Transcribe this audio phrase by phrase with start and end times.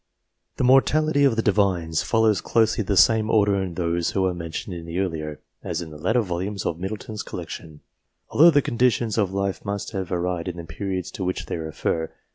[0.57, 4.73] The mortality of the Divines follows closely the same order in those who are mentioned
[4.75, 7.81] in the earlier, as in the later volumes of Middleton's collection,
[8.31, 11.57] although the con ditions of life must have varied in the periods to which they
[11.57, 12.11] refer.